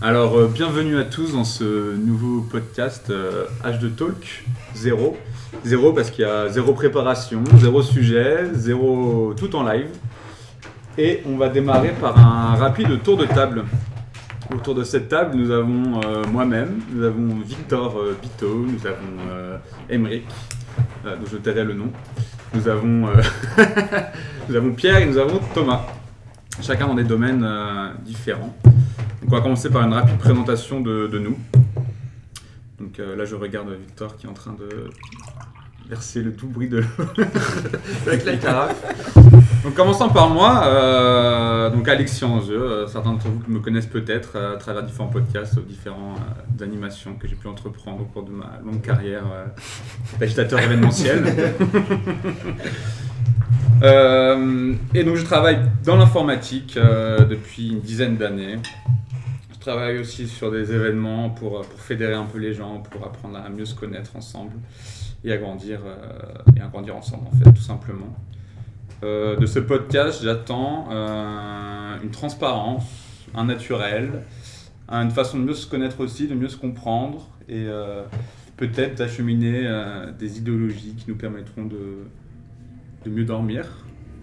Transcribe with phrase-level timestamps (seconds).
[0.00, 4.44] Alors, euh, bienvenue à tous dans ce nouveau podcast euh, H2 Talk,
[4.74, 5.16] zéro.
[5.64, 9.88] Zéro parce qu'il y a zéro préparation, zéro sujet, zéro tout en live.
[10.96, 13.64] Et on va démarrer par un rapide tour de table.
[14.54, 19.30] Autour de cette table, nous avons euh, moi-même, nous avons Victor euh, Bito, nous avons
[19.30, 19.58] euh,
[19.90, 20.26] Emeric,
[21.06, 21.90] euh, dont je tairai le nom.
[22.54, 23.20] Nous avons, euh,
[24.48, 25.86] nous avons Pierre et nous avons Thomas.
[26.62, 28.56] Chacun dans des domaines euh, différents.
[29.28, 31.36] Donc on va commencer par une rapide présentation de, de nous.
[32.80, 34.88] Donc euh, là je regarde Victor qui est en train de
[35.86, 37.04] verser le tout bruit de l'eau
[38.06, 38.82] avec la carafe.
[39.64, 44.54] Donc commençons par moi, euh, donc Alexis euh, certains d'entre vous me connaissent peut-être euh,
[44.54, 46.16] à travers différents podcasts, différentes
[46.58, 49.24] euh, animations que j'ai pu entreprendre au cours de ma longue carrière
[50.18, 51.22] d'agitateur événementiel.
[53.82, 58.56] Euh, et donc je travaille dans l'informatique euh, depuis une dizaine d'années.
[59.68, 63.50] Travaille aussi sur des événements pour, pour fédérer un peu les gens, pour apprendre à
[63.50, 64.52] mieux se connaître ensemble
[65.22, 68.16] et à grandir, euh, et à grandir ensemble en fait, tout simplement.
[69.02, 72.84] Euh, de ce podcast, j'attends euh, une transparence,
[73.34, 74.22] un naturel,
[74.88, 78.04] une façon de mieux se connaître aussi, de mieux se comprendre et euh,
[78.56, 83.66] peut-être d'acheminer euh, des idéologies qui nous permettront de mieux dormir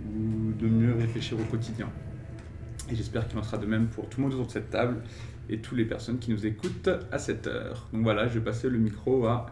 [0.07, 1.87] ou de mieux réfléchir au quotidien.
[2.91, 4.97] Et j'espère qu'il en sera de même pour tout le monde autour de cette table
[5.49, 7.87] et toutes les personnes qui nous écoutent à cette heure.
[7.93, 9.47] Donc voilà, je vais passer le micro à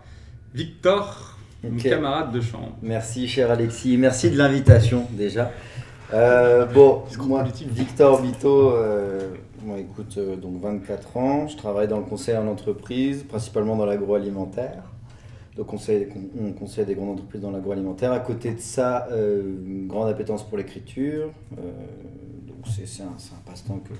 [0.53, 2.77] Victor, mon camarade de chambre.
[2.81, 5.51] Merci cher Alexis, merci de l'invitation déjà.
[6.13, 7.69] Euh, bon, moi, politique.
[7.71, 9.29] Victor Vito, euh,
[9.63, 13.85] moi écoute, euh, donc 24 ans, je travaille dans le conseil en entreprise, principalement dans
[13.85, 14.83] l'agroalimentaire.
[15.55, 16.07] Donc on conseille,
[16.39, 18.11] on conseille des grandes entreprises dans l'agroalimentaire.
[18.11, 21.29] À côté de ça, euh, une grande appétence pour l'écriture.
[22.65, 23.93] C'est un, passe-temps que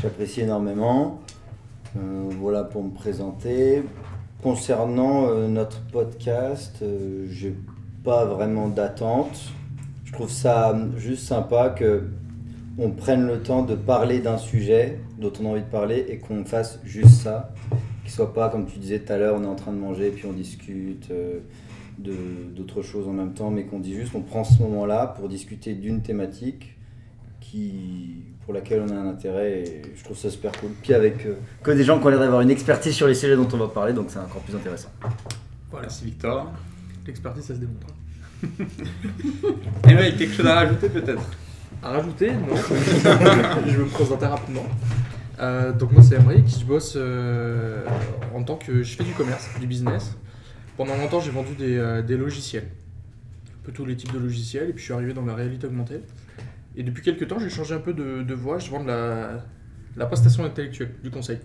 [0.00, 1.20] j'apprécie énormément.
[1.96, 3.82] Euh, voilà pour me présenter.
[4.42, 7.54] Concernant euh, notre podcast, euh, j'ai
[8.04, 9.52] pas vraiment d'attente.
[10.04, 12.08] Je trouve ça juste sympa que
[12.78, 16.18] on prenne le temps de parler d'un sujet dont on a envie de parler et
[16.18, 17.52] qu'on fasse juste ça.
[18.02, 20.10] Qu'il soit pas, comme tu disais tout à l'heure, on est en train de manger
[20.10, 21.12] puis on discute
[21.98, 25.74] d'autres choses en même temps, mais qu'on dit juste, on prend ce moment-là pour discuter
[25.74, 26.79] d'une thématique
[27.40, 30.70] qui, pour laquelle on a un intérêt et je trouve ça super cool.
[30.82, 33.36] Puis avec euh, que des gens qui ont l'air d'avoir une expertise sur les sujets
[33.36, 34.90] dont on va parler, donc c'est encore plus intéressant.
[35.70, 36.52] Voilà, Merci Victor.
[37.06, 37.86] l'expertise ça se démontre.
[39.88, 41.22] Et ouais, quelque chose à rajouter peut-être?
[41.82, 42.56] À rajouter, non
[43.66, 44.64] Je vais me présenter rapidement.
[45.38, 47.82] Euh, donc moi c'est Emric, je bosse euh,
[48.34, 48.82] en tant que...
[48.82, 50.16] Je fais du commerce, du business.
[50.76, 52.68] Pendant longtemps j'ai vendu des, euh, des logiciels.
[53.48, 55.66] Un peu tous les types de logiciels et puis je suis arrivé dans la réalité
[55.66, 56.00] augmentée.
[56.76, 59.44] Et depuis quelques temps j'ai changé un peu de, voie, je vends de la,
[59.96, 61.38] la prestation intellectuelle, du conseil.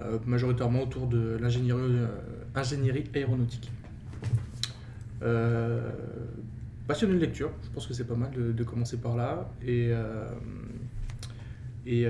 [0.00, 3.70] Euh, majoritairement autour de l'ingénierie euh, aéronautique.
[5.22, 5.90] Euh,
[6.88, 9.50] passionné de lecture, je pense que c'est pas mal de, commencer par là.
[9.66, 9.90] Et,
[11.86, 12.08] et,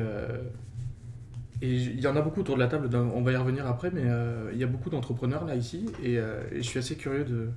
[1.61, 4.05] il y en a beaucoup autour de la table, on va y revenir après, mais
[4.53, 6.19] il y a beaucoup d'entrepreneurs là ici, et
[6.55, 7.49] je suis assez curieux de,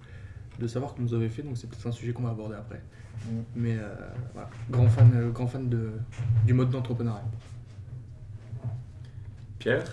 [0.59, 2.81] de savoir comment vous avez fait, donc c'est peut-être un sujet qu'on va aborder après.
[3.25, 3.29] Mm.
[3.55, 3.87] Mais euh,
[4.33, 5.91] voilà, grand fan, euh, grand fan de,
[6.45, 7.23] du mode d'entrepreneuriat.
[9.59, 9.83] Pierre?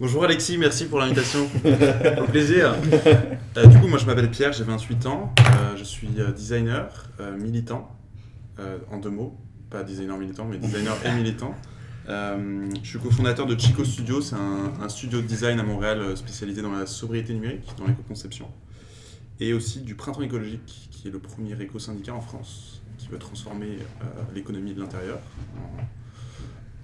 [0.00, 1.40] Bonjour Alexis, merci pour l'invitation.
[2.18, 2.76] Au plaisir.
[3.56, 7.36] Euh, du coup, moi je m'appelle Pierre, j'ai 28 ans, euh, je suis designer, euh,
[7.36, 7.90] militant,
[8.60, 9.36] euh, en deux mots,
[9.70, 11.54] pas designer militant, mais designer et militant.
[12.08, 16.16] Euh, je suis cofondateur de Chico Studio, c'est un, un studio de design à Montréal
[16.16, 18.46] spécialisé dans la sobriété numérique, dans l'éco-conception.
[19.40, 23.78] Et aussi du Printemps écologique, qui est le premier éco-syndicat en France, qui veut transformer
[24.02, 24.04] euh,
[24.34, 25.18] l'économie de l'intérieur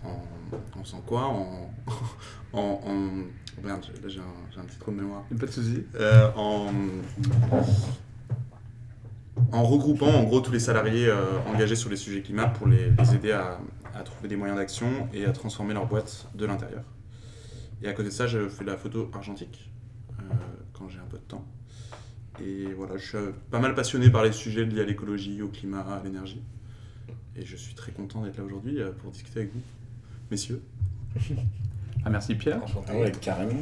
[0.05, 1.71] en, en, en faisant quoi en,
[2.53, 3.25] en, en-
[3.63, 5.23] Merde, là j'ai un, petit trou de mémoire.
[5.39, 5.85] Pas de soucis.
[5.95, 6.71] Euh, en,
[9.53, 12.91] en regroupant en gros tous les salariés euh, engagés sur les sujets climat pour les,
[12.91, 13.59] les aider à,
[13.95, 16.83] à trouver des moyens d'action et à transformer leur boîte de l'intérieur.
[17.83, 19.71] Et à côté de ça, je fais de la photo argentique
[20.73, 21.45] quand j'ai un peu de temps.
[22.43, 25.49] Et voilà, je suis euh, pas mal passionné par les sujets liés à l'écologie, au
[25.49, 26.43] climat, à l'énergie.
[27.37, 29.61] Et je suis très content d'être là aujourd'hui euh, pour discuter avec vous,
[30.31, 30.61] messieurs.
[32.05, 32.63] Ah, merci Pierre.
[32.63, 32.93] Enchanté.
[32.93, 33.61] Ah ouais, carrément.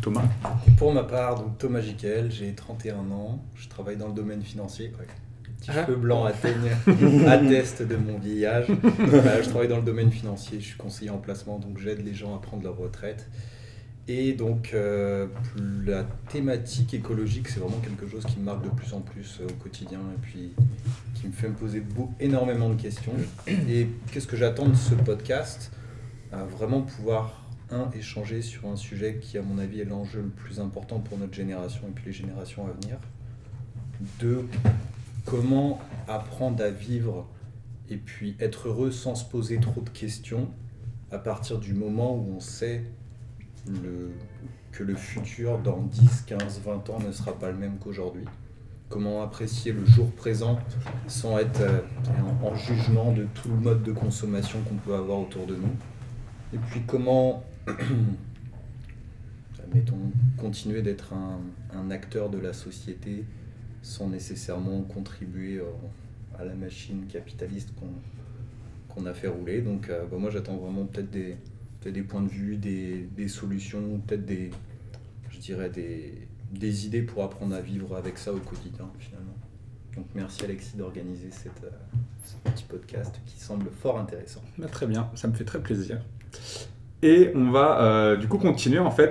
[0.00, 0.24] Thomas.
[0.66, 4.42] Et pour ma part, donc Thomas Jiquel, j'ai 31 ans, je travaille dans le domaine
[4.42, 4.92] financier.
[4.98, 5.06] Ouais.
[5.46, 5.84] Les petits Ah.
[5.86, 8.66] cheveux blancs atteignent, attestent de mon vieillage.
[8.70, 12.14] Euh, je travaille dans le domaine financier, je suis conseiller en placement, donc j'aide les
[12.14, 13.28] gens à prendre leur retraite.
[14.08, 15.28] Et donc, euh,
[15.86, 19.46] la thématique écologique, c'est vraiment quelque chose qui me marque de plus en plus euh,
[19.48, 20.52] au quotidien et puis
[21.14, 23.12] qui me fait me poser beau- énormément de questions.
[23.46, 25.70] Et qu'est-ce que j'attends de ce podcast?
[26.32, 30.28] À vraiment pouvoir, un, échanger sur un sujet qui, à mon avis, est l'enjeu le
[30.30, 32.98] plus important pour notre génération et puis les générations à venir.
[34.18, 34.48] Deux,
[35.24, 37.28] comment apprendre à vivre
[37.88, 40.50] et puis être heureux sans se poser trop de questions
[41.12, 42.82] à partir du moment où on sait
[43.68, 44.10] le,
[44.72, 48.24] que le futur dans 10, 15, 20 ans ne sera pas le même qu'aujourd'hui.
[48.88, 50.58] Comment apprécier le jour présent
[51.06, 51.80] sans être euh,
[52.42, 55.74] en, en jugement de tout le mode de consommation qu'on peut avoir autour de nous?
[56.54, 57.42] Et puis comment,
[59.74, 63.24] mettons, continuer d'être un, acteur de la société
[63.82, 65.60] sans nécessairement contribuer
[66.38, 67.88] à la machine capitaliste qu'on
[68.88, 69.62] qu'on a fait rouler?
[69.62, 71.36] Donc euh, bah, moi j'attends vraiment peut-être des,
[71.82, 74.50] peut-être des points de vue, des, solutions, peut-être des,
[75.30, 79.34] je dirais des, idées pour apprendre à vivre avec ça au quotidien finalement.
[79.96, 81.68] Donc merci Alexis d'organiser euh,
[82.24, 84.42] ce petit podcast qui semble fort intéressant.
[84.58, 86.00] Bah, très bien, ça me fait très plaisir.
[87.02, 89.00] Et on va euh, du coup continuer en fait